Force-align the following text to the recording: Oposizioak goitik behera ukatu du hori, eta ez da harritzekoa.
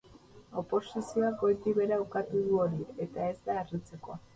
Oposizioak 0.61 1.37
goitik 1.43 1.79
behera 1.81 2.03
ukatu 2.09 2.45
du 2.49 2.61
hori, 2.67 2.85
eta 3.09 3.33
ez 3.37 3.41
da 3.49 3.65
harritzekoa. 3.65 4.25